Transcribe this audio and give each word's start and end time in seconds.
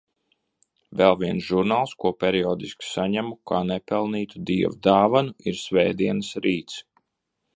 Vēl 1.01 1.17
viens 1.23 1.49
žurnāls, 1.49 1.91
ko 2.03 2.11
periodiski 2.23 2.87
saņemu 2.93 3.37
kā 3.51 3.59
nepelnītu 3.73 4.43
Dieva 4.51 4.73
dāvanu, 4.89 5.37
ir 5.51 5.63
Svētdienas 5.67 6.33
Rīts. 6.47 6.83